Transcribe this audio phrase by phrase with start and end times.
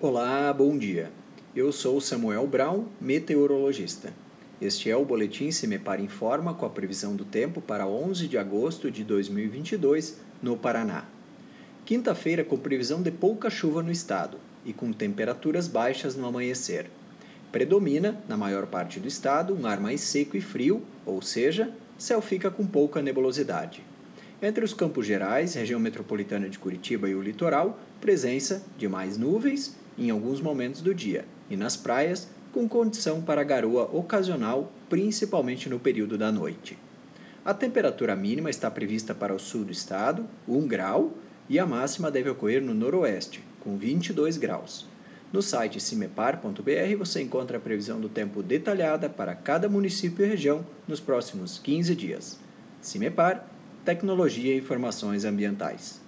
[0.00, 1.10] Olá, bom dia.
[1.56, 4.12] Eu sou Samuel Brown, meteorologista.
[4.62, 8.92] Este é o boletim Semepar Informa com a previsão do tempo para 11 de agosto
[8.92, 11.04] de 2022 no Paraná.
[11.84, 16.88] Quinta-feira com previsão de pouca chuva no estado e com temperaturas baixas no amanhecer.
[17.50, 22.22] Predomina, na maior parte do estado, um ar mais seco e frio, ou seja, céu
[22.22, 23.82] fica com pouca nebulosidade.
[24.40, 29.76] Entre os campos gerais, região metropolitana de Curitiba e o litoral, presença de mais nuvens
[29.98, 35.78] em alguns momentos do dia, e nas praias, com condição para garoa ocasional, principalmente no
[35.78, 36.78] período da noite.
[37.44, 41.12] A temperatura mínima está prevista para o sul do estado, 1 grau,
[41.48, 44.86] e a máxima deve ocorrer no noroeste, com 22 graus.
[45.32, 50.64] No site cimepar.br você encontra a previsão do tempo detalhada para cada município e região
[50.86, 52.38] nos próximos 15 dias.
[52.80, 53.46] Cimepar,
[53.84, 56.07] Tecnologia e Informações Ambientais.